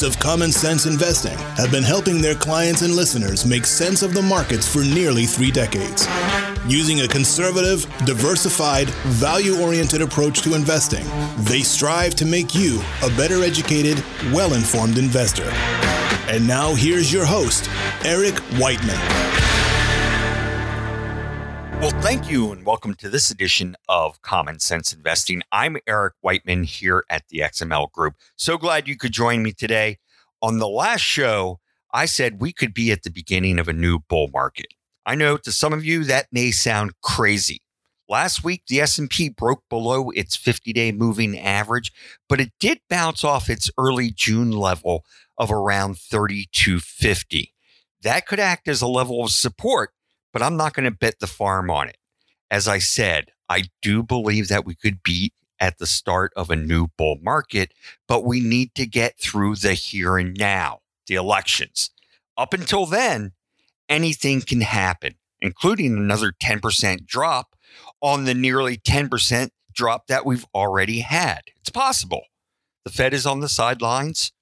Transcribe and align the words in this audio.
hosts 0.00 0.16
of 0.16 0.22
Common 0.22 0.52
Sense 0.52 0.86
Investing 0.86 1.36
have 1.56 1.70
been 1.70 1.82
helping 1.82 2.20
their 2.20 2.34
clients 2.34 2.82
and 2.82 2.94
listeners 2.94 3.44
make 3.44 3.66
sense 3.66 4.02
of 4.02 4.14
the 4.14 4.22
markets 4.22 4.66
for 4.66 4.80
nearly 4.80 5.26
three 5.26 5.50
decades. 5.50 6.06
Using 6.66 7.00
a 7.00 7.08
conservative, 7.08 7.86
diversified, 8.04 8.88
value 9.20 9.60
oriented 9.60 10.02
approach 10.02 10.42
to 10.42 10.54
investing, 10.54 11.06
they 11.44 11.60
strive 11.60 12.14
to 12.16 12.24
make 12.24 12.54
you 12.54 12.82
a 13.02 13.08
better 13.16 13.42
educated, 13.42 14.02
well 14.32 14.54
informed 14.54 14.98
investor. 14.98 15.50
And 16.28 16.46
now 16.46 16.74
here's 16.74 17.12
your 17.12 17.24
host, 17.24 17.68
Eric 18.04 18.38
Whiteman. 18.58 19.29
Well, 21.80 22.02
thank 22.02 22.30
you, 22.30 22.52
and 22.52 22.66
welcome 22.66 22.92
to 22.96 23.08
this 23.08 23.30
edition 23.30 23.74
of 23.88 24.20
Common 24.20 24.58
Sense 24.58 24.92
Investing. 24.92 25.40
I'm 25.50 25.78
Eric 25.86 26.12
Whiteman 26.20 26.64
here 26.64 27.04
at 27.08 27.26
the 27.30 27.38
XML 27.38 27.90
Group. 27.90 28.16
So 28.36 28.58
glad 28.58 28.86
you 28.86 28.98
could 28.98 29.12
join 29.12 29.42
me 29.42 29.52
today. 29.52 29.96
On 30.42 30.58
the 30.58 30.68
last 30.68 31.00
show, 31.00 31.58
I 31.90 32.04
said 32.04 32.42
we 32.42 32.52
could 32.52 32.74
be 32.74 32.92
at 32.92 33.02
the 33.02 33.10
beginning 33.10 33.58
of 33.58 33.66
a 33.66 33.72
new 33.72 33.98
bull 33.98 34.28
market. 34.30 34.66
I 35.06 35.14
know 35.14 35.38
to 35.38 35.50
some 35.50 35.72
of 35.72 35.82
you 35.82 36.04
that 36.04 36.26
may 36.30 36.50
sound 36.50 36.92
crazy. 37.02 37.62
Last 38.10 38.44
week, 38.44 38.64
the 38.68 38.82
S&P 38.82 39.30
broke 39.30 39.62
below 39.70 40.10
its 40.10 40.36
50-day 40.36 40.92
moving 40.92 41.38
average, 41.38 41.92
but 42.28 42.42
it 42.42 42.52
did 42.60 42.80
bounce 42.90 43.24
off 43.24 43.48
its 43.48 43.70
early 43.78 44.10
June 44.10 44.50
level 44.50 45.02
of 45.38 45.50
around 45.50 45.96
3250. 45.96 47.54
That 48.02 48.26
could 48.26 48.38
act 48.38 48.68
as 48.68 48.82
a 48.82 48.86
level 48.86 49.24
of 49.24 49.30
support 49.30 49.92
but 50.32 50.42
I'm 50.42 50.56
not 50.56 50.74
going 50.74 50.84
to 50.84 50.96
bet 50.96 51.20
the 51.20 51.26
farm 51.26 51.70
on 51.70 51.88
it. 51.88 51.96
As 52.50 52.66
I 52.66 52.78
said, 52.78 53.32
I 53.48 53.64
do 53.82 54.02
believe 54.02 54.48
that 54.48 54.64
we 54.64 54.74
could 54.74 55.02
be 55.02 55.32
at 55.58 55.78
the 55.78 55.86
start 55.86 56.32
of 56.36 56.50
a 56.50 56.56
new 56.56 56.88
bull 56.96 57.18
market, 57.20 57.72
but 58.08 58.24
we 58.24 58.40
need 58.40 58.74
to 58.74 58.86
get 58.86 59.18
through 59.18 59.56
the 59.56 59.74
here 59.74 60.16
and 60.16 60.36
now, 60.36 60.80
the 61.06 61.14
elections. 61.14 61.90
Up 62.36 62.54
until 62.54 62.86
then, 62.86 63.32
anything 63.88 64.40
can 64.40 64.62
happen, 64.62 65.16
including 65.42 65.96
another 65.96 66.32
10% 66.32 67.06
drop 67.06 67.54
on 68.00 68.24
the 68.24 68.34
nearly 68.34 68.78
10% 68.78 69.50
drop 69.72 70.06
that 70.06 70.24
we've 70.24 70.46
already 70.54 71.00
had. 71.00 71.42
It's 71.60 71.70
possible. 71.70 72.22
The 72.84 72.90
Fed 72.90 73.12
is 73.12 73.26
on 73.26 73.40
the 73.40 73.48
sidelines. 73.48 74.32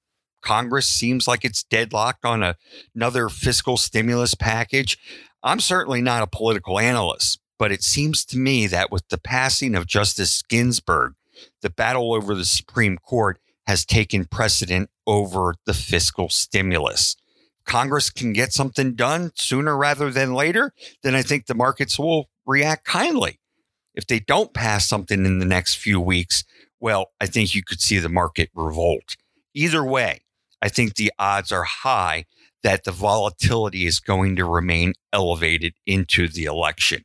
Congress 0.41 0.87
seems 0.87 1.27
like 1.27 1.43
it's 1.43 1.63
deadlocked 1.63 2.23
on 2.23 2.41
a, 2.43 2.55
another 2.95 3.27
fiscal 3.27 3.75
stimulus 3.75 4.35
package. 4.35 4.97
I'm 5.43 5.59
certainly 5.59 6.01
not 6.01 6.21
a 6.21 6.27
political 6.27 6.79
analyst, 6.79 7.39
but 7.57 7.71
it 7.71 7.83
seems 7.83 8.25
to 8.25 8.37
me 8.37 8.67
that 8.67 8.91
with 8.91 9.07
the 9.09 9.17
passing 9.17 9.75
of 9.75 9.87
Justice 9.87 10.41
Ginsburg, 10.41 11.13
the 11.61 11.69
battle 11.69 12.13
over 12.13 12.35
the 12.35 12.45
Supreme 12.45 12.97
Court 12.97 13.39
has 13.67 13.85
taken 13.85 14.25
precedent 14.25 14.89
over 15.07 15.53
the 15.65 15.73
fiscal 15.73 16.29
stimulus. 16.29 17.15
Congress 17.65 18.09
can 18.09 18.33
get 18.33 18.51
something 18.51 18.95
done 18.95 19.31
sooner 19.35 19.77
rather 19.77 20.09
than 20.09 20.33
later, 20.33 20.73
then 21.03 21.15
I 21.15 21.21
think 21.21 21.45
the 21.45 21.55
markets 21.55 21.99
will 21.99 22.29
react 22.45 22.83
kindly. 22.83 23.39
If 23.93 24.07
they 24.07 24.19
don't 24.19 24.53
pass 24.53 24.87
something 24.87 25.25
in 25.25 25.39
the 25.39 25.45
next 25.45 25.75
few 25.75 26.01
weeks, 26.01 26.43
well, 26.79 27.11
I 27.21 27.27
think 27.27 27.53
you 27.53 27.63
could 27.63 27.81
see 27.81 27.99
the 27.99 28.09
market 28.09 28.49
revolt. 28.55 29.15
Either 29.53 29.83
way, 29.83 30.21
I 30.61 30.69
think 30.69 30.95
the 30.95 31.11
odds 31.19 31.51
are 31.51 31.63
high 31.63 32.25
that 32.63 32.83
the 32.83 32.91
volatility 32.91 33.85
is 33.85 33.99
going 33.99 34.35
to 34.35 34.45
remain 34.45 34.93
elevated 35.13 35.73
into 35.85 36.27
the 36.27 36.45
election. 36.45 37.03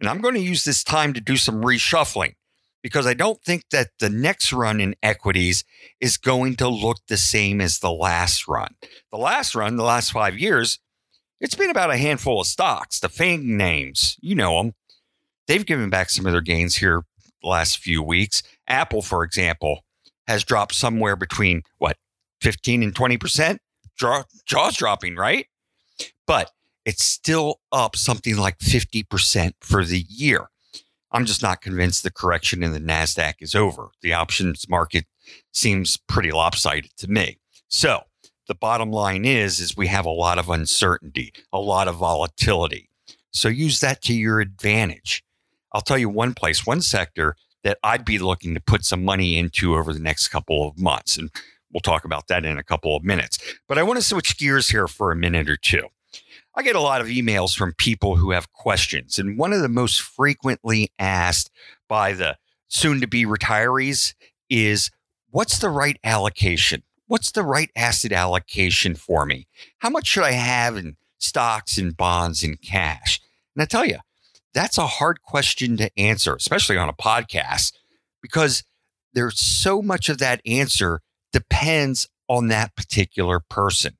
And 0.00 0.08
I'm 0.08 0.20
going 0.20 0.34
to 0.34 0.40
use 0.40 0.64
this 0.64 0.82
time 0.82 1.12
to 1.12 1.20
do 1.20 1.36
some 1.36 1.62
reshuffling 1.62 2.34
because 2.82 3.06
I 3.06 3.14
don't 3.14 3.42
think 3.42 3.64
that 3.72 3.88
the 3.98 4.08
next 4.08 4.52
run 4.52 4.80
in 4.80 4.94
equities 5.02 5.64
is 6.00 6.16
going 6.18 6.56
to 6.56 6.68
look 6.68 6.98
the 7.08 7.16
same 7.16 7.60
as 7.60 7.78
the 7.78 7.90
last 7.90 8.46
run. 8.48 8.74
The 9.10 9.18
last 9.18 9.54
run, 9.54 9.76
the 9.76 9.84
last 9.84 10.12
five 10.12 10.38
years, 10.38 10.78
it's 11.40 11.54
been 11.54 11.70
about 11.70 11.90
a 11.90 11.98
handful 11.98 12.40
of 12.40 12.46
stocks, 12.46 13.00
the 13.00 13.08
FANG 13.08 13.56
names, 13.56 14.16
you 14.20 14.34
know 14.34 14.62
them. 14.62 14.72
They've 15.46 15.66
given 15.66 15.90
back 15.90 16.10
some 16.10 16.26
of 16.26 16.32
their 16.32 16.40
gains 16.40 16.76
here 16.76 17.02
the 17.42 17.48
last 17.48 17.78
few 17.78 18.02
weeks. 18.02 18.42
Apple, 18.66 19.02
for 19.02 19.22
example, 19.22 19.80
has 20.26 20.44
dropped 20.44 20.74
somewhere 20.74 21.14
between 21.14 21.62
what, 21.78 21.96
15 22.40 22.82
and 22.82 22.94
20% 22.94 23.58
jaw, 23.96 24.24
dropping, 24.70 25.16
right? 25.16 25.46
But 26.26 26.50
it's 26.84 27.04
still 27.04 27.60
up 27.72 27.96
something 27.96 28.36
like 28.36 28.58
50% 28.58 29.52
for 29.60 29.84
the 29.84 30.04
year. 30.08 30.48
I'm 31.12 31.24
just 31.24 31.42
not 31.42 31.62
convinced 31.62 32.02
the 32.02 32.10
correction 32.10 32.62
in 32.62 32.72
the 32.72 32.80
NASDAQ 32.80 33.34
is 33.40 33.54
over. 33.54 33.88
The 34.02 34.12
options 34.12 34.68
market 34.68 35.06
seems 35.52 35.96
pretty 36.08 36.30
lopsided 36.30 36.90
to 36.98 37.08
me. 37.08 37.38
So 37.68 38.02
the 38.46 38.54
bottom 38.54 38.90
line 38.90 39.24
is, 39.24 39.60
is 39.60 39.76
we 39.76 39.86
have 39.88 40.06
a 40.06 40.10
lot 40.10 40.38
of 40.38 40.50
uncertainty, 40.50 41.32
a 41.52 41.58
lot 41.58 41.88
of 41.88 41.96
volatility. 41.96 42.90
So 43.32 43.48
use 43.48 43.80
that 43.80 44.02
to 44.02 44.14
your 44.14 44.40
advantage. 44.40 45.24
I'll 45.72 45.80
tell 45.80 45.98
you 45.98 46.08
one 46.08 46.34
place, 46.34 46.66
one 46.66 46.80
sector 46.80 47.36
that 47.64 47.78
I'd 47.82 48.04
be 48.04 48.18
looking 48.18 48.54
to 48.54 48.60
put 48.60 48.84
some 48.84 49.04
money 49.04 49.36
into 49.36 49.74
over 49.74 49.92
the 49.92 50.00
next 50.00 50.28
couple 50.28 50.68
of 50.68 50.78
months. 50.78 51.18
And 51.18 51.30
We'll 51.76 51.82
talk 51.82 52.06
about 52.06 52.28
that 52.28 52.46
in 52.46 52.56
a 52.56 52.64
couple 52.64 52.96
of 52.96 53.04
minutes. 53.04 53.38
But 53.68 53.76
I 53.76 53.82
want 53.82 53.98
to 53.98 54.02
switch 54.02 54.38
gears 54.38 54.70
here 54.70 54.88
for 54.88 55.12
a 55.12 55.16
minute 55.16 55.50
or 55.50 55.58
two. 55.58 55.88
I 56.54 56.62
get 56.62 56.74
a 56.74 56.80
lot 56.80 57.02
of 57.02 57.08
emails 57.08 57.54
from 57.54 57.74
people 57.74 58.16
who 58.16 58.30
have 58.30 58.50
questions. 58.54 59.18
And 59.18 59.36
one 59.36 59.52
of 59.52 59.60
the 59.60 59.68
most 59.68 60.00
frequently 60.00 60.90
asked 60.98 61.50
by 61.86 62.14
the 62.14 62.38
soon 62.68 63.02
to 63.02 63.06
be 63.06 63.26
retirees 63.26 64.14
is 64.48 64.90
what's 65.28 65.58
the 65.58 65.68
right 65.68 65.98
allocation? 66.02 66.82
What's 67.08 67.30
the 67.30 67.42
right 67.42 67.68
asset 67.76 68.10
allocation 68.10 68.94
for 68.94 69.26
me? 69.26 69.46
How 69.80 69.90
much 69.90 70.06
should 70.06 70.24
I 70.24 70.32
have 70.32 70.78
in 70.78 70.96
stocks 71.18 71.76
and 71.76 71.94
bonds 71.94 72.42
and 72.42 72.58
cash? 72.62 73.20
And 73.54 73.62
I 73.62 73.66
tell 73.66 73.84
you, 73.84 73.98
that's 74.54 74.78
a 74.78 74.86
hard 74.86 75.20
question 75.20 75.76
to 75.76 75.90
answer, 75.98 76.34
especially 76.34 76.78
on 76.78 76.88
a 76.88 76.94
podcast, 76.94 77.74
because 78.22 78.64
there's 79.12 79.38
so 79.38 79.82
much 79.82 80.08
of 80.08 80.16
that 80.20 80.40
answer 80.46 81.02
depends 81.36 82.08
on 82.28 82.48
that 82.48 82.74
particular 82.74 83.40
person. 83.40 83.98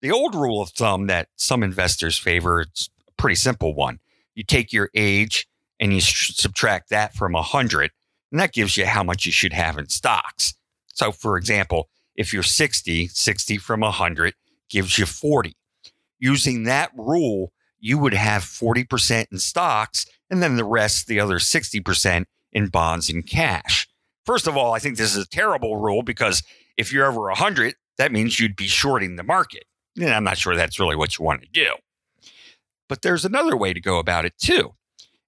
The 0.00 0.12
old 0.12 0.36
rule 0.36 0.62
of 0.62 0.70
thumb 0.70 1.08
that 1.08 1.28
some 1.34 1.64
investors 1.64 2.16
favor, 2.16 2.60
it's 2.60 2.88
a 3.08 3.12
pretty 3.20 3.34
simple 3.34 3.74
one. 3.74 3.98
You 4.36 4.44
take 4.44 4.72
your 4.72 4.88
age 4.94 5.48
and 5.80 5.92
you 5.92 6.00
subtract 6.00 6.88
that 6.90 7.14
from 7.14 7.32
100, 7.32 7.90
and 8.30 8.40
that 8.40 8.52
gives 8.52 8.76
you 8.76 8.86
how 8.86 9.02
much 9.02 9.26
you 9.26 9.32
should 9.32 9.52
have 9.52 9.76
in 9.76 9.88
stocks. 9.88 10.54
So, 10.94 11.10
for 11.10 11.36
example, 11.36 11.88
if 12.14 12.32
you're 12.32 12.44
60, 12.44 13.08
60 13.08 13.58
from 13.58 13.80
100 13.80 14.34
gives 14.70 15.00
you 15.00 15.06
40. 15.06 15.56
Using 16.20 16.62
that 16.62 16.92
rule, 16.96 17.52
you 17.80 17.98
would 17.98 18.14
have 18.14 18.42
40% 18.42 19.26
in 19.32 19.38
stocks 19.40 20.06
and 20.30 20.40
then 20.40 20.56
the 20.56 20.64
rest, 20.64 21.08
the 21.08 21.18
other 21.18 21.40
60% 21.40 22.24
in 22.52 22.68
bonds 22.68 23.10
and 23.10 23.26
cash. 23.26 23.88
First 24.28 24.46
of 24.46 24.58
all, 24.58 24.74
I 24.74 24.78
think 24.78 24.98
this 24.98 25.16
is 25.16 25.24
a 25.24 25.28
terrible 25.30 25.78
rule 25.78 26.02
because 26.02 26.42
if 26.78 26.92
you're 26.92 27.06
over 27.06 27.22
100, 27.22 27.74
that 27.98 28.12
means 28.12 28.40
you'd 28.40 28.56
be 28.56 28.68
shorting 28.68 29.16
the 29.16 29.24
market. 29.24 29.64
And 29.98 30.08
I'm 30.08 30.24
not 30.24 30.38
sure 30.38 30.56
that's 30.56 30.78
really 30.78 30.96
what 30.96 31.18
you 31.18 31.24
want 31.24 31.42
to 31.42 31.48
do. 31.52 31.74
But 32.88 33.02
there's 33.02 33.24
another 33.24 33.56
way 33.56 33.74
to 33.74 33.80
go 33.80 33.98
about 33.98 34.24
it 34.24 34.38
too. 34.38 34.74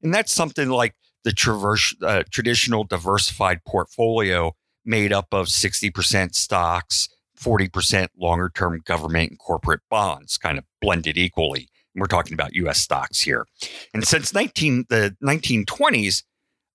And 0.02 0.14
that's 0.14 0.32
something 0.32 0.70
like 0.70 0.94
the 1.24 1.32
traverse, 1.32 1.94
uh, 2.02 2.22
traditional 2.30 2.84
diversified 2.84 3.64
portfolio 3.66 4.54
made 4.84 5.12
up 5.12 5.26
of 5.32 5.48
60% 5.48 6.34
stocks, 6.34 7.08
40% 7.38 8.08
longer 8.16 8.50
term 8.54 8.80
government 8.84 9.30
and 9.30 9.38
corporate 9.38 9.80
bonds, 9.90 10.38
kind 10.38 10.56
of 10.56 10.64
blended 10.80 11.18
equally. 11.18 11.68
We're 11.94 12.06
talking 12.06 12.32
about 12.32 12.54
US 12.54 12.80
stocks 12.80 13.20
here. 13.20 13.46
And 13.92 14.06
since 14.06 14.32
19, 14.32 14.86
the 14.88 15.16
1920s, 15.22 16.22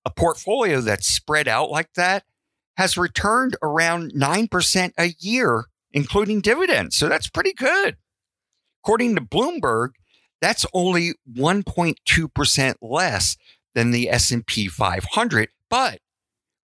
a 0.04 0.10
portfolio 0.10 0.80
that's 0.80 1.06
spread 1.06 1.48
out 1.48 1.70
like 1.70 1.94
that 1.94 2.24
has 2.76 2.96
returned 2.96 3.56
around 3.62 4.12
9% 4.12 4.92
a 4.98 5.14
year, 5.18 5.64
including 5.92 6.40
dividends. 6.40 6.96
So 6.96 7.08
that's 7.08 7.28
pretty 7.28 7.52
good. 7.52 7.96
According 8.82 9.16
to 9.16 9.22
Bloomberg, 9.22 9.90
that's 10.40 10.66
only 10.72 11.14
1.2% 11.32 12.74
less 12.82 13.36
than 13.74 13.90
the 13.90 14.10
S&P 14.10 14.68
500, 14.68 15.48
but 15.70 16.00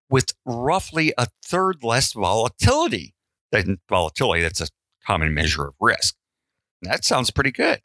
with 0.09 0.33
roughly 0.45 1.13
a 1.17 1.27
third 1.43 1.83
less 1.83 2.13
volatility. 2.13 3.13
Than 3.51 3.79
volatility, 3.87 4.41
that's 4.41 4.61
a 4.61 4.67
common 5.05 5.33
measure 5.33 5.67
of 5.67 5.75
risk. 5.79 6.15
That 6.81 7.05
sounds 7.05 7.29
pretty 7.29 7.51
good. 7.51 7.81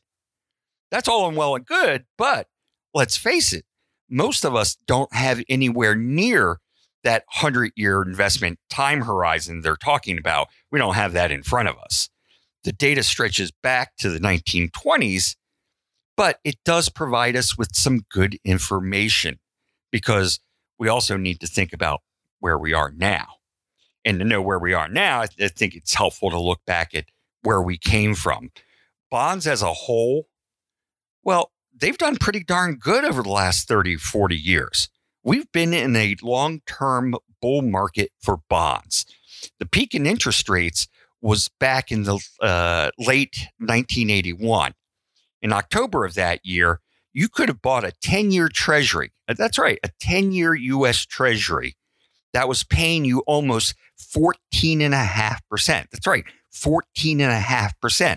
That's 0.90 1.08
all 1.08 1.28
and 1.28 1.36
well 1.36 1.54
and 1.54 1.66
good, 1.66 2.06
but 2.16 2.46
let's 2.94 3.18
face 3.18 3.52
it, 3.52 3.64
most 4.08 4.44
of 4.44 4.54
us 4.54 4.76
don't 4.86 5.12
have 5.14 5.42
anywhere 5.48 5.94
near 5.94 6.60
that 7.04 7.24
100 7.40 7.72
year 7.76 8.02
investment 8.02 8.58
time 8.70 9.02
horizon 9.02 9.60
they're 9.60 9.76
talking 9.76 10.18
about. 10.18 10.48
We 10.70 10.78
don't 10.78 10.94
have 10.94 11.12
that 11.12 11.30
in 11.30 11.42
front 11.42 11.68
of 11.68 11.76
us. 11.78 12.08
The 12.64 12.72
data 12.72 13.02
stretches 13.02 13.50
back 13.62 13.96
to 13.98 14.10
the 14.10 14.18
1920s, 14.18 15.36
but 16.16 16.38
it 16.44 16.56
does 16.64 16.88
provide 16.88 17.36
us 17.36 17.56
with 17.56 17.74
some 17.74 18.00
good 18.10 18.38
information 18.44 19.38
because 19.90 20.40
we 20.78 20.88
also 20.88 21.16
need 21.16 21.40
to 21.40 21.46
think 21.46 21.72
about 21.72 22.00
where 22.40 22.58
we 22.58 22.72
are 22.72 22.92
now. 22.96 23.26
And 24.04 24.18
to 24.20 24.24
know 24.24 24.40
where 24.40 24.58
we 24.58 24.72
are 24.72 24.88
now, 24.88 25.20
I, 25.20 25.26
I 25.40 25.48
think 25.48 25.74
it's 25.74 25.94
helpful 25.94 26.30
to 26.30 26.40
look 26.40 26.60
back 26.66 26.94
at 26.94 27.06
where 27.42 27.62
we 27.62 27.78
came 27.78 28.14
from. 28.14 28.50
Bonds 29.10 29.46
as 29.46 29.62
a 29.62 29.72
whole, 29.72 30.28
well, 31.22 31.52
they've 31.74 31.98
done 31.98 32.16
pretty 32.16 32.42
darn 32.42 32.76
good 32.76 33.04
over 33.04 33.22
the 33.22 33.28
last 33.28 33.68
30, 33.68 33.96
40 33.96 34.36
years. 34.36 34.88
We've 35.28 35.52
been 35.52 35.74
in 35.74 35.94
a 35.94 36.16
long 36.22 36.62
term 36.64 37.14
bull 37.42 37.60
market 37.60 38.12
for 38.18 38.38
bonds. 38.48 39.04
The 39.58 39.66
peak 39.66 39.94
in 39.94 40.06
interest 40.06 40.48
rates 40.48 40.88
was 41.20 41.50
back 41.60 41.92
in 41.92 42.04
the 42.04 42.18
uh, 42.40 42.92
late 42.98 43.48
1981. 43.58 44.72
In 45.42 45.52
October 45.52 46.06
of 46.06 46.14
that 46.14 46.46
year, 46.46 46.80
you 47.12 47.28
could 47.28 47.50
have 47.50 47.60
bought 47.60 47.84
a 47.84 47.92
10 48.00 48.30
year 48.30 48.48
treasury. 48.48 49.12
Uh, 49.28 49.34
that's 49.36 49.58
right, 49.58 49.78
a 49.84 49.90
10 50.00 50.32
year 50.32 50.54
US 50.54 51.04
treasury 51.04 51.76
that 52.32 52.48
was 52.48 52.64
paying 52.64 53.04
you 53.04 53.18
almost 53.26 53.74
14.5%. 54.00 55.40
That's 55.66 56.06
right, 56.06 56.24
14.5%. 56.54 58.16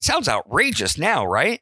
Sounds 0.00 0.28
outrageous 0.28 0.96
now, 0.96 1.26
right? 1.26 1.60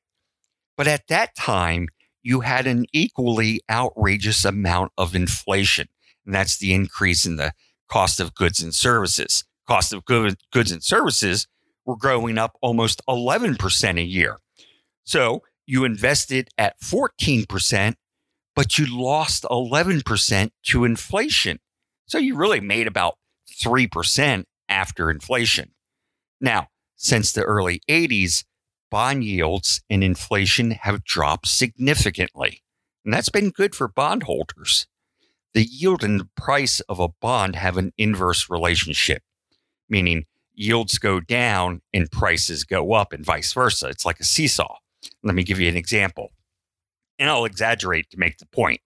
But 0.77 0.89
at 0.89 1.07
that 1.07 1.35
time, 1.35 1.89
you 2.23 2.41
had 2.41 2.67
an 2.67 2.87
equally 2.93 3.61
outrageous 3.71 4.45
amount 4.45 4.93
of 4.99 5.15
inflation. 5.15 5.89
And 6.27 6.35
that's 6.35 6.59
the 6.59 6.75
increase 6.75 7.25
in 7.25 7.37
the 7.37 7.53
cost 7.89 8.21
of 8.21 8.35
goods 8.35 8.63
and 8.63 8.75
services. 8.75 9.45
Cost 9.67 9.93
of 9.93 10.05
goods 10.05 10.73
and 10.73 10.83
services 10.83 11.47
were 11.85 11.97
growing 11.97 12.39
up 12.39 12.57
almost 12.61 13.01
11% 13.09 13.99
a 13.99 14.03
year. 14.03 14.39
So 15.05 15.43
you 15.67 15.85
invested 15.85 16.49
at 16.59 16.81
14%, 16.81 17.95
but 18.55 18.79
you 18.79 18.87
lost 18.87 19.45
11% 19.45 20.51
to 20.65 20.85
inflation. 20.85 21.59
So 22.07 22.19
you 22.19 22.37
really 22.37 22.61
made 22.61 22.87
about 22.87 23.17
3% 23.63 24.45
after 24.69 25.11
inflation. 25.11 25.71
Now, 26.41 26.69
since 26.97 27.33
the 27.33 27.43
early 27.43 27.81
80s, 27.89 28.45
bond 28.91 29.25
yields 29.25 29.83
and 29.89 30.03
inflation 30.03 30.73
have 30.73 31.05
dropped 31.05 31.49
significantly. 31.49 32.63
And 33.05 33.15
that's 33.15 33.29
been 33.29 33.51
good 33.51 33.75
for 33.75 33.89
bondholders. 33.89 34.87
The 35.55 35.65
yield 35.65 36.05
and 36.05 36.21
the 36.21 36.29
price 36.37 36.81
of 36.81 37.01
a 37.01 37.09
bond 37.09 37.57
have 37.57 37.77
an 37.77 37.93
inverse 37.97 38.49
relationship, 38.49 39.23
meaning 39.89 40.27
yields 40.55 40.99
go 40.99 41.21
down 41.21 41.81
and 41.93 42.11
prices 42.11 42.65
go 42.65 42.93
up, 42.93 43.13
and 43.13 43.25
vice 43.25 43.53
versa. 43.53 43.89
It's 43.89 44.07
like 44.07 44.21
a 44.21 44.25
seesaw. 44.25 44.77
Let 45.23 45.35
me 45.35 45.43
give 45.43 45.59
you 45.59 45.69
an 45.69 45.77
example, 45.77 46.33
and 47.19 47.29
I'll 47.31 47.47
exaggerate 47.47 48.11
to 48.11 48.19
make 48.19 48.39
the 48.39 48.47
point. 48.47 48.81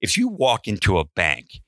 If 0.00 0.16
you 0.16 0.28
walk 0.28 0.66
into 0.66 0.98
a 0.98 1.04
bank 1.04 1.60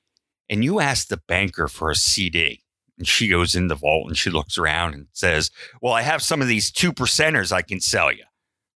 and 0.48 0.64
you 0.64 0.80
ask 0.80 1.08
the 1.08 1.20
banker 1.28 1.68
for 1.68 1.90
a 1.90 1.96
CD, 1.96 2.63
and 2.98 3.06
she 3.06 3.28
goes 3.28 3.54
in 3.54 3.68
the 3.68 3.74
vault 3.74 4.08
and 4.08 4.16
she 4.16 4.30
looks 4.30 4.58
around 4.58 4.94
and 4.94 5.06
says, 5.12 5.50
Well, 5.80 5.92
I 5.92 6.02
have 6.02 6.22
some 6.22 6.40
of 6.40 6.48
these 6.48 6.70
two 6.70 6.92
percenters 6.92 7.52
I 7.52 7.62
can 7.62 7.80
sell 7.80 8.12
you. 8.12 8.24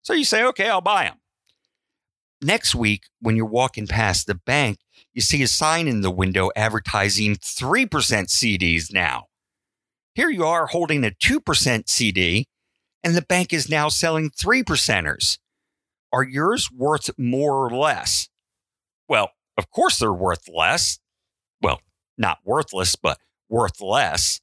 So 0.01 0.13
you 0.13 0.23
say, 0.23 0.43
Okay, 0.43 0.69
I'll 0.69 0.81
buy 0.81 1.05
them. 1.05 1.17
Next 2.41 2.75
week, 2.75 3.05
when 3.19 3.35
you're 3.35 3.45
walking 3.45 3.87
past 3.87 4.27
the 4.27 4.35
bank, 4.35 4.79
you 5.13 5.21
see 5.21 5.41
a 5.41 5.47
sign 5.47 5.87
in 5.87 6.01
the 6.01 6.11
window 6.11 6.51
advertising 6.55 7.35
3% 7.35 7.87
CDs 7.89 8.93
now. 8.93 9.25
Here 10.13 10.29
you 10.29 10.45
are 10.45 10.67
holding 10.67 11.03
a 11.03 11.09
2% 11.11 11.89
CD, 11.89 12.47
and 13.03 13.15
the 13.15 13.23
bank 13.23 13.53
is 13.53 13.69
now 13.69 13.89
selling 13.89 14.29
3 14.29 14.63
percenters. 14.63 15.39
Are 16.13 16.23
yours 16.23 16.69
worth 16.71 17.09
more 17.17 17.65
or 17.65 17.71
less? 17.71 18.29
Well, 19.09 19.31
of 19.57 19.69
course 19.71 19.99
they're 19.99 20.13
worth 20.13 20.47
less. 20.47 20.99
Well, 21.61 21.81
not 22.17 22.39
worthless, 22.43 22.95
but 22.95 23.19
worth 23.49 23.81
less. 23.81 24.39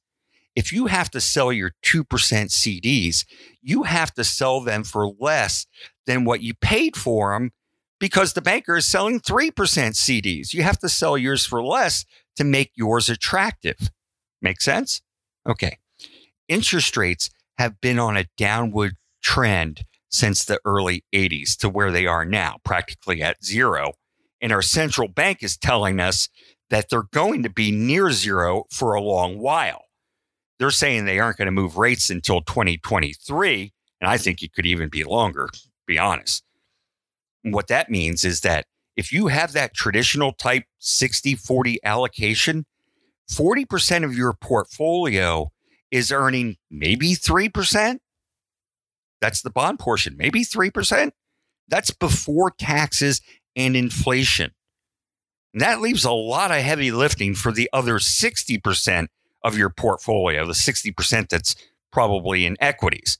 If 0.55 0.71
you 0.71 0.87
have 0.87 1.11
to 1.11 1.21
sell 1.21 1.51
your 1.51 1.71
2% 1.83 2.05
CDs, 2.05 3.25
you 3.61 3.83
have 3.83 4.13
to 4.13 4.23
sell 4.23 4.61
them 4.61 4.83
for 4.83 5.11
less 5.19 5.65
than 6.07 6.23
what 6.23 6.41
you 6.41 6.53
paid 6.53 6.95
for 6.95 7.33
them 7.33 7.51
because 7.99 8.33
the 8.33 8.41
banker 8.41 8.77
is 8.77 8.87
selling 8.87 9.19
3% 9.19 9.51
CDs. 9.51 10.53
You 10.53 10.63
have 10.63 10.79
to 10.79 10.89
sell 10.89 11.17
yours 11.17 11.45
for 11.45 11.63
less 11.63 12.05
to 12.35 12.43
make 12.43 12.71
yours 12.75 13.09
attractive. 13.09 13.89
Make 14.41 14.61
sense? 14.61 15.01
Okay. 15.47 15.77
Interest 16.47 16.95
rates 16.95 17.29
have 17.57 17.81
been 17.81 17.99
on 17.99 18.17
a 18.17 18.27
downward 18.37 18.95
trend 19.21 19.83
since 20.09 20.45
the 20.45 20.59
early 20.65 21.03
80s 21.13 21.57
to 21.57 21.69
where 21.69 21.91
they 21.91 22.05
are 22.05 22.25
now, 22.25 22.57
practically 22.63 23.21
at 23.21 23.43
zero. 23.43 23.93
And 24.41 24.51
our 24.51 24.61
central 24.61 25.07
bank 25.07 25.41
is 25.41 25.57
telling 25.57 25.99
us 25.99 26.29
that 26.69 26.89
they're 26.89 27.03
going 27.11 27.43
to 27.43 27.49
be 27.49 27.71
near 27.71 28.11
zero 28.11 28.65
for 28.71 28.93
a 28.93 29.01
long 29.01 29.39
while. 29.39 29.83
They're 30.59 30.71
saying 30.71 31.05
they 31.05 31.19
aren't 31.19 31.37
going 31.37 31.47
to 31.47 31.51
move 31.51 31.77
rates 31.77 32.09
until 32.09 32.41
2023. 32.41 33.73
And 34.01 34.09
I 34.09 34.17
think 34.17 34.41
it 34.41 34.53
could 34.53 34.65
even 34.65 34.89
be 34.89 35.03
longer, 35.03 35.49
be 35.85 35.97
honest. 35.97 36.43
What 37.43 37.67
that 37.67 37.89
means 37.89 38.23
is 38.23 38.41
that 38.41 38.65
if 38.95 39.11
you 39.11 39.27
have 39.27 39.53
that 39.53 39.73
traditional 39.73 40.31
type 40.31 40.63
60 40.79 41.35
40 41.35 41.79
allocation, 41.83 42.65
40% 43.29 44.03
of 44.03 44.15
your 44.15 44.33
portfolio 44.33 45.51
is 45.91 46.11
earning 46.11 46.57
maybe 46.71 47.13
3%. 47.13 47.97
That's 49.21 49.41
the 49.41 49.49
bond 49.49 49.79
portion, 49.79 50.15
maybe 50.17 50.43
3%. 50.43 51.11
That's 51.67 51.91
before 51.91 52.51
taxes 52.51 53.21
and 53.55 53.75
inflation. 53.75 54.51
And 55.55 55.61
that 55.61 55.79
leaves 55.79 56.03
a 56.03 56.11
lot 56.11 56.51
of 56.51 56.57
heavy 56.57 56.91
lifting 56.91 57.33
for 57.33 57.49
the 57.49 57.69
other 57.71 57.97
60% 57.97 59.07
of 59.41 59.57
your 59.57 59.69
portfolio, 59.69 60.45
the 60.45 60.51
60% 60.51 61.29
that's 61.29 61.55
probably 61.93 62.45
in 62.45 62.57
equities. 62.59 63.17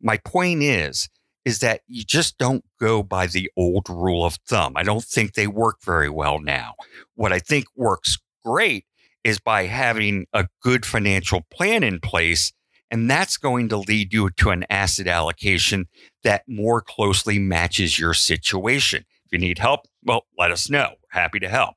My 0.00 0.18
point 0.18 0.62
is, 0.62 1.08
is 1.44 1.58
that 1.58 1.80
you 1.88 2.04
just 2.04 2.38
don't 2.38 2.64
go 2.78 3.02
by 3.02 3.26
the 3.26 3.50
old 3.56 3.88
rule 3.90 4.24
of 4.24 4.38
thumb. 4.48 4.74
I 4.76 4.84
don't 4.84 5.02
think 5.02 5.34
they 5.34 5.48
work 5.48 5.82
very 5.82 6.08
well 6.08 6.38
now. 6.38 6.74
What 7.16 7.32
I 7.32 7.40
think 7.40 7.66
works 7.74 8.18
great 8.44 8.86
is 9.24 9.40
by 9.40 9.66
having 9.66 10.26
a 10.32 10.46
good 10.62 10.86
financial 10.86 11.40
plan 11.50 11.82
in 11.82 11.98
place. 11.98 12.52
And 12.88 13.10
that's 13.10 13.36
going 13.36 13.68
to 13.70 13.78
lead 13.78 14.12
you 14.12 14.30
to 14.30 14.50
an 14.50 14.64
asset 14.70 15.08
allocation 15.08 15.88
that 16.22 16.44
more 16.46 16.80
closely 16.80 17.40
matches 17.40 17.98
your 17.98 18.14
situation. 18.14 19.04
You 19.34 19.40
need 19.40 19.58
help, 19.58 19.88
well, 20.04 20.26
let 20.38 20.52
us 20.52 20.70
know. 20.70 20.94
Happy 21.10 21.40
to 21.40 21.48
help. 21.48 21.74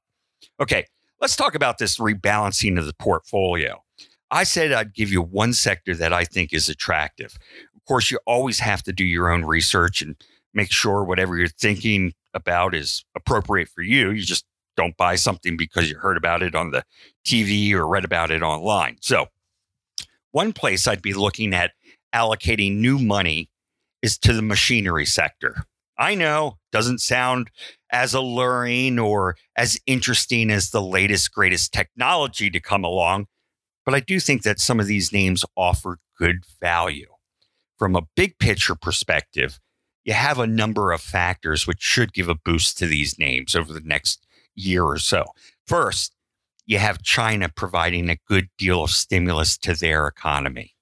Okay, 0.60 0.86
let's 1.20 1.36
talk 1.36 1.56
about 1.56 1.80
this 1.80 1.98
rebalancing 1.98 2.78
of 2.78 2.86
the 2.86 2.94
portfolio. 2.94 3.84
I 4.30 4.44
said 4.44 4.72
I'd 4.72 4.94
give 4.94 5.12
you 5.12 5.24
one 5.24 5.54
sector 5.54 5.96
that 5.96 6.14
I 6.14 6.24
think 6.24 6.54
is 6.54 6.70
attractive. 6.70 7.36
Of 7.76 7.84
course, 7.86 8.12
you 8.12 8.20
always 8.28 8.60
have 8.60 8.84
to 8.84 8.94
do 8.94 9.04
your 9.04 9.32
own 9.32 9.44
research 9.44 10.04
and 10.04 10.16
make 10.54 10.72
sure 10.72 11.04
whatever 11.04 11.36
you're 11.36 11.48
thinking 11.48 12.14
about 12.36 12.76
is 12.76 13.04
appropriate 13.16 13.70
for 13.70 13.82
you. 13.82 14.12
You 14.12 14.22
just 14.22 14.46
don't 14.76 14.96
buy 14.96 15.16
something 15.16 15.58
because 15.58 15.90
you 15.90 15.98
heard 15.98 16.18
about 16.18 16.44
it 16.44 16.54
on 16.54 16.70
the 16.70 16.84
TV 17.26 17.74
or 17.74 17.88
read 17.88 18.06
about 18.06 18.30
it 18.30 18.44
online. 18.44 18.98
So, 19.02 19.30
one 20.30 20.54
place 20.54 20.88
I'd 20.88 21.02
be 21.02 21.16
looking 21.16 21.56
at 21.56 21.72
allocating 22.14 22.78
new 22.78 23.00
money 23.00 23.50
is 24.04 24.20
to 24.20 24.34
the 24.34 24.44
machinery 24.44 25.08
sector. 25.08 25.66
I 25.98 26.14
know 26.14 26.60
doesn't 26.78 27.02
sound 27.02 27.50
as 27.92 28.14
alluring 28.14 29.00
or 29.00 29.36
as 29.56 29.80
interesting 29.88 30.52
as 30.52 30.70
the 30.70 30.82
latest, 30.82 31.34
greatest 31.34 31.74
technology 31.74 32.52
to 32.52 32.60
come 32.60 32.84
along, 32.84 33.26
but 33.84 33.96
I 33.96 34.00
do 34.00 34.20
think 34.20 34.44
that 34.44 34.60
some 34.60 34.80
of 34.80 34.86
these 34.86 35.12
names 35.12 35.44
offer 35.56 35.98
good 36.20 36.44
value. 36.62 37.08
From 37.80 37.96
a 37.96 38.04
big 38.16 38.38
picture 38.38 38.76
perspective, 38.76 39.60
you 40.04 40.14
have 40.14 40.38
a 40.38 40.46
number 40.46 40.92
of 40.92 41.02
factors 41.02 41.66
which 41.66 41.82
should 41.82 42.14
give 42.14 42.30
a 42.30 42.36
boost 42.36 42.78
to 42.78 42.86
these 42.86 43.18
names 43.18 43.56
over 43.56 43.74
the 43.74 43.82
next 43.82 44.28
year 44.54 44.84
or 44.84 45.00
so. 45.00 45.26
First, 45.66 46.16
you 46.68 46.78
have 46.78 47.02
China 47.02 47.50
providing 47.50 48.08
a 48.08 48.20
good 48.28 48.50
deal 48.60 48.84
of 48.84 48.92
stimulus 48.92 49.58
to 49.60 49.74
their 49.74 50.06
economy, 50.06 50.76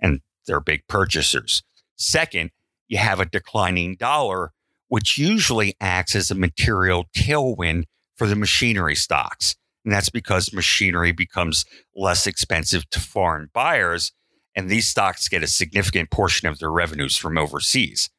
and 0.00 0.22
they're 0.46 0.60
big 0.60 0.86
purchasers. 0.88 1.62
Second, 1.96 2.50
you 2.88 2.96
have 2.96 3.20
a 3.20 3.26
declining 3.26 3.94
dollar, 3.94 4.52
which 4.88 5.18
usually 5.18 5.74
acts 5.80 6.14
as 6.14 6.30
a 6.30 6.34
material 6.34 7.06
tailwind 7.16 7.84
for 8.16 8.26
the 8.26 8.36
machinery 8.36 8.94
stocks. 8.94 9.54
And 9.84 9.92
that's 9.92 10.10
because 10.10 10.52
machinery 10.52 11.12
becomes 11.12 11.64
less 11.94 12.26
expensive 12.26 12.88
to 12.90 13.00
foreign 13.00 13.48
buyers, 13.54 14.12
and 14.54 14.68
these 14.68 14.88
stocks 14.88 15.28
get 15.28 15.42
a 15.42 15.46
significant 15.46 16.10
portion 16.10 16.48
of 16.48 16.58
their 16.58 16.70
revenues 16.70 17.16
from 17.16 17.38
overseas. 17.38 18.10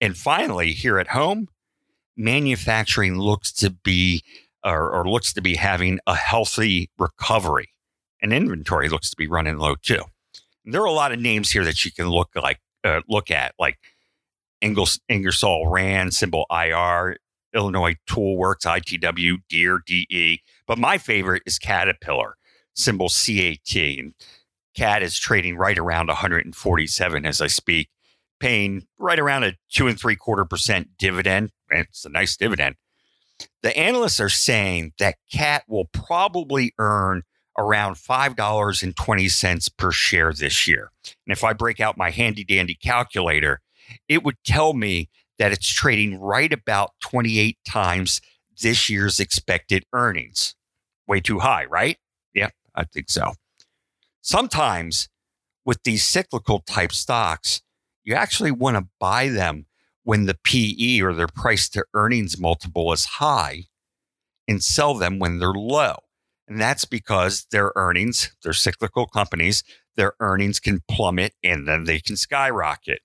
And 0.00 0.16
finally, 0.16 0.72
here 0.72 0.98
at 0.98 1.08
home, 1.08 1.48
manufacturing 2.16 3.18
looks 3.18 3.52
to 3.54 3.70
be 3.70 4.22
or, 4.64 4.90
or 4.90 5.08
looks 5.08 5.32
to 5.32 5.40
be 5.40 5.56
having 5.56 5.98
a 6.06 6.14
healthy 6.14 6.90
recovery, 6.98 7.70
and 8.22 8.32
inventory 8.32 8.88
looks 8.88 9.10
to 9.10 9.16
be 9.16 9.26
running 9.26 9.58
low 9.58 9.74
too. 9.74 10.02
And 10.64 10.74
there 10.74 10.82
are 10.82 10.86
a 10.86 10.92
lot 10.92 11.12
of 11.12 11.20
names 11.20 11.50
here 11.50 11.64
that 11.64 11.84
you 11.84 11.92
can 11.92 12.08
look 12.08 12.30
like 12.34 12.60
uh, 12.84 13.00
look 13.08 13.30
at, 13.30 13.54
like 13.58 13.78
Ingles, 14.60 15.00
Ingersoll 15.08 15.68
Rand, 15.68 16.14
symbol 16.14 16.46
IR, 16.50 17.16
Illinois 17.54 17.96
Toolworks, 18.08 18.64
ITW, 18.64 19.38
Deere, 19.48 19.82
DE. 19.86 20.42
But 20.66 20.78
my 20.78 20.98
favorite 20.98 21.42
is 21.46 21.58
Caterpillar, 21.58 22.36
symbol 22.74 23.08
CAT. 23.08 23.74
And 23.74 24.14
CAT 24.74 25.02
is 25.02 25.18
trading 25.18 25.56
right 25.56 25.78
around 25.78 26.08
147 26.08 27.26
as 27.26 27.40
I 27.40 27.46
speak, 27.46 27.88
paying 28.40 28.86
right 28.98 29.18
around 29.18 29.44
a 29.44 29.54
two 29.72 29.86
and 29.86 29.98
three 29.98 30.16
quarter 30.16 30.44
percent 30.44 30.90
dividend. 30.98 31.50
It's 31.70 32.04
a 32.04 32.10
nice 32.10 32.36
dividend. 32.36 32.76
The 33.62 33.76
analysts 33.76 34.20
are 34.20 34.28
saying 34.28 34.92
that 34.98 35.16
CAT 35.32 35.64
will 35.68 35.86
probably 35.86 36.72
earn 36.78 37.22
around 37.56 37.96
$5.20 37.96 39.76
per 39.76 39.90
share 39.90 40.32
this 40.32 40.68
year. 40.68 40.90
And 41.26 41.32
if 41.32 41.42
I 41.42 41.52
break 41.52 41.80
out 41.80 41.98
my 41.98 42.10
handy 42.10 42.44
dandy 42.44 42.76
calculator, 42.76 43.60
it 44.08 44.22
would 44.22 44.36
tell 44.44 44.74
me 44.74 45.08
that 45.38 45.52
it's 45.52 45.68
trading 45.68 46.18
right 46.20 46.52
about 46.52 46.92
28 47.00 47.58
times 47.66 48.20
this 48.60 48.88
year's 48.90 49.20
expected 49.20 49.84
earnings. 49.92 50.54
Way 51.06 51.20
too 51.20 51.38
high, 51.38 51.64
right? 51.66 51.96
Yeah, 52.34 52.50
I 52.74 52.84
think 52.84 53.08
so. 53.08 53.34
Sometimes 54.20 55.08
with 55.64 55.82
these 55.84 56.04
cyclical 56.06 56.60
type 56.60 56.92
stocks, 56.92 57.62
you 58.04 58.14
actually 58.14 58.50
want 58.50 58.76
to 58.76 58.88
buy 58.98 59.28
them 59.28 59.66
when 60.02 60.26
the 60.26 60.38
PE 60.42 61.00
or 61.00 61.12
their 61.12 61.28
price 61.28 61.68
to 61.68 61.84
earnings 61.94 62.38
multiple 62.38 62.92
is 62.92 63.04
high 63.04 63.64
and 64.48 64.62
sell 64.62 64.94
them 64.94 65.18
when 65.18 65.38
they're 65.38 65.52
low. 65.52 65.96
And 66.48 66.58
that's 66.58 66.86
because 66.86 67.46
their 67.52 67.72
earnings, 67.76 68.34
they're 68.42 68.54
cyclical 68.54 69.06
companies, 69.06 69.62
their 69.96 70.14
earnings 70.20 70.60
can 70.60 70.80
plummet 70.90 71.34
and 71.44 71.68
then 71.68 71.84
they 71.84 72.00
can 72.00 72.16
skyrocket. 72.16 73.00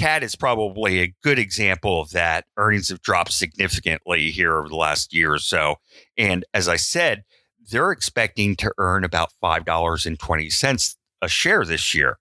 CAT 0.00 0.24
is 0.24 0.34
probably 0.34 1.02
a 1.02 1.14
good 1.22 1.38
example 1.38 2.00
of 2.00 2.12
that. 2.12 2.46
Earnings 2.56 2.88
have 2.88 3.02
dropped 3.02 3.32
significantly 3.32 4.30
here 4.30 4.56
over 4.56 4.66
the 4.66 4.74
last 4.74 5.12
year 5.12 5.34
or 5.34 5.38
so. 5.38 5.76
And 6.16 6.42
as 6.54 6.68
I 6.68 6.76
said, 6.76 7.22
they're 7.70 7.92
expecting 7.92 8.56
to 8.56 8.72
earn 8.78 9.04
about 9.04 9.34
$5.20 9.44 10.96
a 11.20 11.28
share 11.28 11.64
this 11.66 11.94
year. 11.94 12.18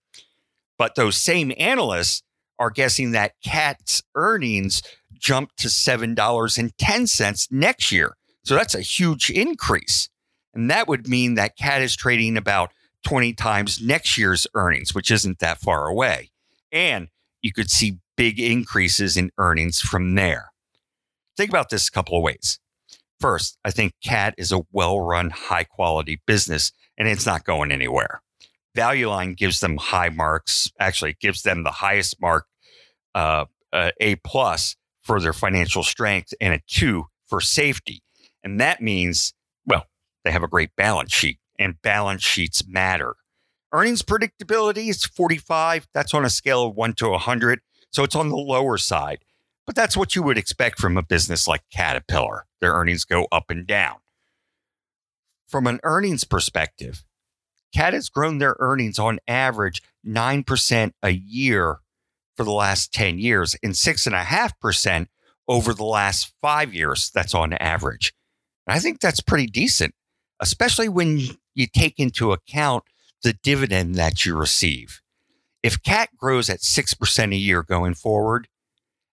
But 0.77 0.95
those 0.95 1.15
same 1.15 1.53
analysts 1.57 2.21
are 2.59 2.69
guessing 2.69 3.11
that 3.11 3.35
CAT's 3.45 4.03
earnings 4.13 4.83
jump 5.17 5.55
to 5.59 5.69
$7.10 5.69 7.47
next 7.49 7.91
year. 7.93 8.17
So 8.43 8.55
that's 8.55 8.75
a 8.75 8.81
huge 8.81 9.29
increase. 9.29 10.09
And 10.53 10.69
that 10.69 10.89
would 10.89 11.07
mean 11.07 11.35
that 11.35 11.55
CAT 11.55 11.81
is 11.81 11.95
trading 11.95 12.35
about 12.35 12.73
20 13.05 13.31
times 13.35 13.81
next 13.81 14.17
year's 14.17 14.45
earnings, 14.53 14.93
which 14.93 15.11
isn't 15.11 15.39
that 15.39 15.59
far 15.59 15.87
away. 15.87 16.31
And 16.73 17.07
you 17.41 17.53
could 17.53 17.69
see 17.69 17.99
big 18.17 18.39
increases 18.39 19.17
in 19.17 19.31
earnings 19.37 19.79
from 19.79 20.15
there. 20.15 20.51
Think 21.37 21.49
about 21.49 21.69
this 21.69 21.87
a 21.87 21.91
couple 21.91 22.17
of 22.17 22.23
ways. 22.23 22.59
First, 23.19 23.57
I 23.65 23.71
think 23.71 23.93
CAT 24.03 24.35
is 24.37 24.51
a 24.51 24.61
well 24.71 24.99
run, 24.99 25.29
high 25.29 25.65
quality 25.65 26.21
business 26.25 26.71
and 26.97 27.07
it's 27.07 27.25
not 27.25 27.45
going 27.45 27.71
anywhere. 27.71 28.21
Value 28.75 29.09
Line 29.09 29.33
gives 29.33 29.61
them 29.61 29.77
high 29.77 30.09
marks, 30.09 30.71
actually, 30.79 31.17
gives 31.19 31.41
them 31.41 31.63
the 31.63 31.71
highest 31.71 32.21
mark, 32.21 32.45
uh, 33.15 33.45
uh, 33.73 33.91
A 33.99 34.15
plus 34.17 34.75
for 35.01 35.19
their 35.19 35.33
financial 35.33 35.83
strength 35.83 36.33
and 36.39 36.53
a 36.53 36.61
two 36.67 37.05
for 37.27 37.41
safety. 37.41 38.03
And 38.43 38.59
that 38.59 38.81
means, 38.81 39.33
well, 39.65 39.85
they 40.23 40.31
have 40.31 40.43
a 40.43 40.47
great 40.47 40.75
balance 40.75 41.13
sheet 41.13 41.39
and 41.57 41.81
balance 41.81 42.23
sheets 42.23 42.67
matter. 42.67 43.15
Earnings 43.71 44.01
predictability 44.01 44.89
is 44.89 45.05
45. 45.05 45.87
That's 45.93 46.13
on 46.13 46.25
a 46.25 46.29
scale 46.29 46.65
of 46.65 46.75
1 46.75 46.93
to 46.95 47.09
100. 47.09 47.61
So 47.91 48.03
it's 48.03 48.15
on 48.15 48.29
the 48.29 48.37
lower 48.37 48.77
side. 48.77 49.19
But 49.65 49.75
that's 49.75 49.95
what 49.95 50.15
you 50.15 50.23
would 50.23 50.37
expect 50.37 50.79
from 50.79 50.97
a 50.97 51.03
business 51.03 51.47
like 51.47 51.61
Caterpillar. 51.71 52.45
Their 52.61 52.73
earnings 52.73 53.05
go 53.05 53.27
up 53.31 53.49
and 53.49 53.67
down. 53.67 53.97
From 55.47 55.67
an 55.67 55.79
earnings 55.83 56.23
perspective, 56.23 57.03
Cat 57.73 57.93
has 57.93 58.09
grown 58.09 58.39
their 58.39 58.55
earnings 58.59 58.97
on 58.97 59.19
average 59.27 59.81
9% 60.05 60.91
a 61.03 61.09
year 61.11 61.79
for 62.35 62.43
the 62.43 62.51
last 62.51 62.93
10 62.93 63.19
years 63.19 63.55
and 63.61 63.73
6.5% 63.73 65.07
over 65.47 65.73
the 65.73 65.85
last 65.85 66.33
five 66.41 66.73
years. 66.73 67.11
That's 67.13 67.35
on 67.35 67.53
average. 67.53 68.13
And 68.65 68.75
I 68.75 68.79
think 68.79 68.99
that's 68.99 69.21
pretty 69.21 69.47
decent, 69.47 69.93
especially 70.39 70.89
when 70.89 71.19
you 71.53 71.67
take 71.67 71.99
into 71.99 72.31
account 72.31 72.83
the 73.23 73.33
dividend 73.33 73.95
that 73.95 74.25
you 74.25 74.35
receive. 74.35 75.01
If 75.61 75.81
CAT 75.83 76.09
grows 76.17 76.49
at 76.49 76.59
6% 76.59 77.33
a 77.33 77.35
year 77.35 77.63
going 77.63 77.93
forward, 77.93 78.47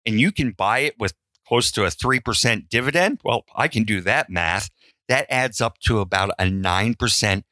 and 0.04 0.20
you 0.20 0.30
can 0.30 0.50
buy 0.50 0.80
it 0.80 0.98
with 0.98 1.14
close 1.46 1.70
to 1.72 1.84
a 1.84 1.88
3% 1.88 2.68
dividend, 2.68 3.20
well, 3.24 3.44
I 3.54 3.68
can 3.68 3.84
do 3.84 4.00
that 4.02 4.30
math. 4.30 4.70
That 5.08 5.26
adds 5.30 5.60
up 5.60 5.78
to 5.80 6.00
about 6.00 6.30
a 6.38 6.44
9% 6.44 7.42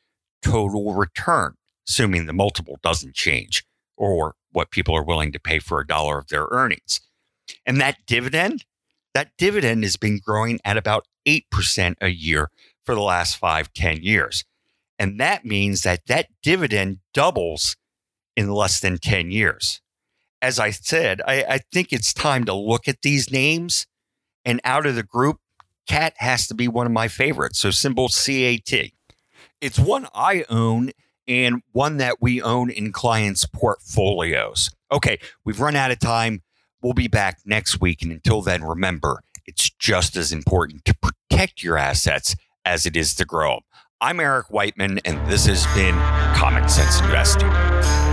total 0.43 0.95
return, 0.95 1.55
assuming 1.89 2.27
the 2.27 2.33
multiple 2.33 2.79
doesn't 2.83 3.15
change 3.15 3.65
or 3.97 4.35
what 4.51 4.71
people 4.71 4.97
are 4.97 5.05
willing 5.05 5.33
to 5.33 5.41
pay 5.41 5.59
for 5.59 5.81
a 5.81 5.87
dollar 5.87 6.19
of 6.19 6.29
their 6.29 6.47
earnings. 6.51 7.01
And 7.65 7.81
that 7.81 7.99
dividend, 8.07 8.65
that 9.15 9.31
dividend 9.39 9.85
has 9.85 9.97
been 9.97 10.19
growing 10.19 10.61
at 10.65 10.77
about 10.77 11.07
8% 11.27 11.95
a 12.01 12.09
year 12.09 12.51
for 12.85 12.95
the 12.95 13.01
last 13.01 13.37
five, 13.37 13.73
10 13.73 14.03
years. 14.03 14.45
And 14.99 15.19
that 15.21 15.45
means 15.45 15.83
that 15.83 16.07
that 16.07 16.29
dividend 16.43 16.99
doubles 17.13 17.77
in 18.37 18.51
less 18.51 18.81
than 18.81 18.99
10 18.99 19.31
years. 19.31 19.81
As 20.41 20.59
I 20.59 20.71
said, 20.71 21.21
I, 21.27 21.45
I 21.45 21.59
think 21.73 21.93
it's 21.93 22.13
time 22.13 22.45
to 22.45 22.55
look 22.55 22.89
at 22.89 23.03
these 23.03 23.31
names. 23.31 23.87
And 24.45 24.61
out 24.65 24.87
of 24.87 24.97
the 24.97 25.03
group, 25.03 25.39
CAT 25.87 26.15
has 26.19 26.47
to 26.49 26.55
be 26.55 26.69
one 26.69 26.87
of 26.87 26.93
my 26.93 27.09
favorites. 27.09 27.61
So 27.61 27.71
symbol 27.71 28.09
CAT. 28.09 28.91
It's 29.61 29.79
one 29.79 30.09
I 30.15 30.45
own 30.49 30.91
and 31.29 31.63
one 31.73 31.99
that 31.99 32.21
we 32.21 32.43
own 32.43 32.71
in 32.71 32.93
clients' 32.93 33.47
portfolios. 33.47 34.71
Okay, 34.91 35.19
we've 35.45 35.61
run 35.61 35.77
out 35.77 35.91
of 35.91 35.99
time. 36.01 36.43
We'll 36.83 36.95
be 36.95 37.09
back 37.09 37.39
next 37.45 37.81
week. 37.81 38.03
And 38.03 38.11
until 38.11 38.43
then, 38.43 38.65
remember, 38.65 39.23
it's 39.47 39.71
just 39.71 40.17
as 40.17 40.33
important 40.33 40.85
to 40.87 40.95
protect 40.95 41.63
your 41.63 41.79
assets 41.79 42.35
as 42.65 42.87
it 42.87 42.97
is 42.97 43.15
to 43.17 43.25
grow 43.25 43.55
them. 43.55 43.63
I'm 44.05 44.19
Eric 44.19 44.49
Whiteman, 44.49 44.99
and 45.05 45.25
this 45.31 45.47
has 45.47 45.65
been 45.77 45.95
Common 46.35 46.69
Sense 46.69 47.01
Investing. 47.01 48.12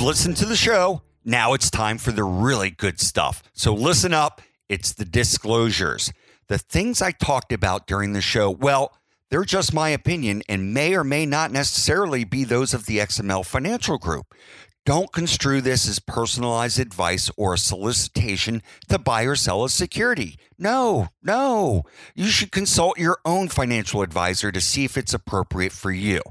Listened 0.00 0.36
to 0.38 0.46
the 0.46 0.56
show. 0.56 1.02
Now 1.24 1.52
it's 1.52 1.70
time 1.70 1.98
for 1.98 2.12
the 2.12 2.24
really 2.24 2.70
good 2.70 2.98
stuff. 3.00 3.42
So 3.52 3.74
listen 3.74 4.14
up. 4.14 4.40
It's 4.68 4.92
the 4.92 5.04
disclosures. 5.04 6.12
The 6.48 6.58
things 6.58 7.02
I 7.02 7.10
talked 7.10 7.52
about 7.52 7.86
during 7.86 8.12
the 8.12 8.20
show, 8.20 8.50
well, 8.50 8.96
they're 9.30 9.44
just 9.44 9.72
my 9.72 9.90
opinion 9.90 10.42
and 10.48 10.74
may 10.74 10.94
or 10.94 11.04
may 11.04 11.26
not 11.26 11.52
necessarily 11.52 12.24
be 12.24 12.44
those 12.44 12.74
of 12.74 12.86
the 12.86 12.98
XML 12.98 13.44
Financial 13.44 13.98
Group. 13.98 14.34
Don't 14.90 15.12
construe 15.12 15.60
this 15.60 15.88
as 15.88 16.00
personalized 16.00 16.80
advice 16.80 17.30
or 17.36 17.54
a 17.54 17.58
solicitation 17.58 18.60
to 18.88 18.98
buy 18.98 19.22
or 19.22 19.36
sell 19.36 19.62
a 19.62 19.68
security. 19.68 20.36
No, 20.58 21.10
no. 21.22 21.84
You 22.16 22.24
should 22.24 22.50
consult 22.50 22.98
your 22.98 23.18
own 23.24 23.46
financial 23.46 24.02
advisor 24.02 24.50
to 24.50 24.60
see 24.60 24.84
if 24.84 24.96
it's 24.96 25.14
appropriate 25.14 25.70
for 25.70 25.92
you. 25.92 26.22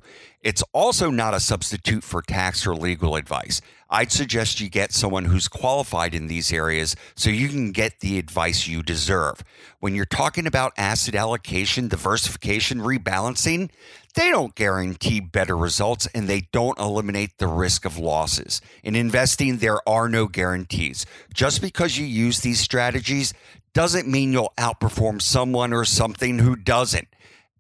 It's 0.42 0.62
also 0.74 1.10
not 1.10 1.34
a 1.34 1.40
substitute 1.40 2.04
for 2.04 2.22
tax 2.22 2.68
or 2.68 2.76
legal 2.76 3.16
advice. 3.16 3.62
I'd 3.92 4.12
suggest 4.12 4.62
you 4.62 4.70
get 4.70 4.94
someone 4.94 5.26
who's 5.26 5.48
qualified 5.48 6.14
in 6.14 6.28
these 6.28 6.54
areas 6.54 6.96
so 7.16 7.32
you 7.32 7.50
can 7.50 7.72
get 7.72 8.02
the 8.02 8.20
advice 8.20 8.68
you 8.68 8.84
deserve. 8.84 9.44
When 9.80 9.96
you're 9.96 10.06
talking 10.06 10.46
about 10.46 10.74
asset 10.78 11.16
allocation, 11.16 11.88
diversification, 11.88 12.82
rebalancing, 12.82 13.72
they 14.14 14.30
don't 14.30 14.54
guarantee 14.54 15.20
better 15.20 15.58
results 15.58 16.08
and 16.14 16.28
they 16.28 16.42
don't 16.52 16.78
eliminate 16.78 17.40
the 17.40 17.48
risk 17.48 17.84
of 17.84 17.98
losses. 17.98 18.62
In 18.84 18.96
investing, 18.96 19.58
there 19.58 19.88
are 19.90 20.08
no 20.08 20.28
guarantees. 20.28 21.08
Just 21.34 21.60
because 21.60 21.98
you 21.98 22.06
use 22.06 22.42
these 22.42 22.60
strategies 22.60 23.34
doesn't 23.74 24.08
mean 24.08 24.32
you'll 24.32 24.54
outperform 24.58 25.20
someone 25.20 25.74
or 25.74 25.86
something 25.86 26.40
who 26.40 26.56
doesn't. 26.56 27.08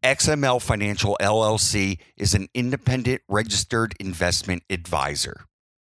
XML 0.04 0.62
Financial 0.62 1.18
LLC 1.20 1.98
is 2.18 2.36
an 2.36 2.48
independent 2.54 3.22
registered 3.28 3.96
investment 4.00 4.64
advisor. 4.70 5.46